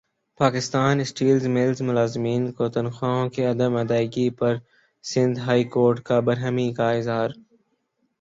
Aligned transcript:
Pakistan 0.39 0.99
Steels 0.99 1.43
ملزملازمین 1.47 2.51
کو 2.51 2.67
تنخواہوں 2.69 3.27
کی 3.29 3.41
عدم 3.45 3.75
ادائیگی 3.75 4.29
پرسندھ 4.39 5.39
ہائی 5.39 5.63
کورٹ 5.73 5.99
کا 6.03 6.19
برہمی 6.19 6.71
کااظہار 6.73 7.29